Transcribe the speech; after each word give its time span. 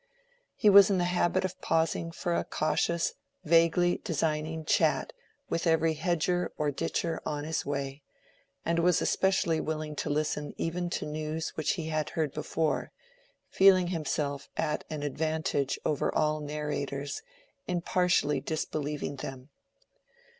He 0.55 0.67
was 0.67 0.89
in 0.89 0.97
the 0.97 1.03
habit 1.03 1.45
of 1.45 1.61
pausing 1.61 2.11
for 2.11 2.33
a 2.33 2.43
cautious, 2.43 3.13
vaguely 3.43 4.01
designing 4.03 4.65
chat 4.65 5.13
with 5.47 5.67
every 5.67 5.93
hedger 5.93 6.51
or 6.57 6.71
ditcher 6.71 7.21
on 7.23 7.43
his 7.43 7.67
way, 7.67 8.01
and 8.65 8.79
was 8.79 8.99
especially 8.99 9.61
willing 9.61 9.95
to 9.97 10.09
listen 10.09 10.55
even 10.57 10.89
to 10.89 11.05
news 11.05 11.49
which 11.49 11.73
he 11.73 11.89
had 11.89 12.09
heard 12.09 12.33
before, 12.33 12.91
feeling 13.51 13.89
himself 13.89 14.49
at 14.57 14.83
an 14.89 15.03
advantage 15.03 15.77
over 15.85 16.11
all 16.15 16.39
narrators 16.39 17.21
in 17.67 17.79
partially 17.81 18.39
disbelieving 18.41 19.17
them. 19.17 19.49